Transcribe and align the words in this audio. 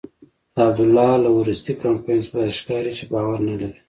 د 0.55 0.55
عبدالله 0.67 1.11
له 1.23 1.29
وروستي 1.39 1.73
کمپاین 1.83 2.19
څخه 2.25 2.37
داسې 2.41 2.57
ښکاري 2.61 2.91
چې 2.97 3.03
باور 3.11 3.37
نلري. 3.47 3.69